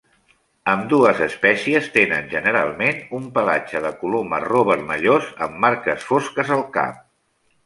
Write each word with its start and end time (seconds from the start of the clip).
Ambdues 0.71 1.19
espècies 1.25 1.89
tenen 1.97 2.31
generalment 2.31 3.03
un 3.19 3.27
pelatge 3.35 3.83
de 3.85 3.93
color 4.01 4.27
marró 4.33 4.65
vermellós, 4.71 5.29
amb 5.49 5.63
marques 5.69 6.09
fosques 6.11 6.53
al 6.59 6.67
cap. 6.81 7.07